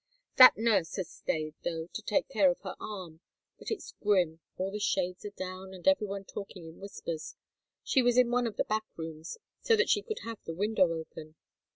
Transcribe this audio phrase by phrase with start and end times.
[0.37, 3.19] That nurse has stayed, though, to take care of her arm.
[3.59, 7.35] But it's grim all the shades down, and every one talking in whispers.
[7.83, 10.91] She was in one of the back rooms, so that she could have the window
[10.91, 11.35] open."